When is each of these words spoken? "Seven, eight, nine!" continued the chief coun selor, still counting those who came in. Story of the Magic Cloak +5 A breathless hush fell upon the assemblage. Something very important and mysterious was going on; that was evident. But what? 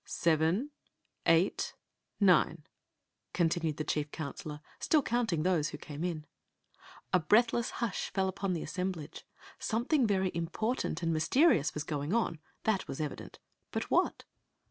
"Seven, 0.03 0.71
eight, 1.27 1.75
nine!" 2.19 2.65
continued 3.33 3.77
the 3.77 3.83
chief 3.83 4.09
coun 4.09 4.33
selor, 4.33 4.59
still 4.79 5.03
counting 5.03 5.43
those 5.43 5.69
who 5.69 5.77
came 5.77 6.03
in. 6.03 6.25
Story 6.25 6.39
of 6.41 6.47
the 6.47 6.47
Magic 6.49 6.81
Cloak 6.89 7.05
+5 7.05 7.07
A 7.13 7.27
breathless 7.27 7.69
hush 7.81 8.09
fell 8.09 8.27
upon 8.27 8.53
the 8.53 8.63
assemblage. 8.63 9.27
Something 9.59 10.07
very 10.07 10.31
important 10.33 11.03
and 11.03 11.13
mysterious 11.13 11.75
was 11.75 11.83
going 11.83 12.15
on; 12.15 12.39
that 12.63 12.87
was 12.87 12.99
evident. 12.99 13.37
But 13.69 13.91
what? 13.91 14.23